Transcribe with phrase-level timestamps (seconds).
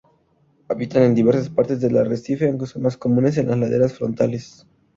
[0.67, 4.65] Habitan en diversas partes del arrecife, aunque son más comunes en las laderas frontales.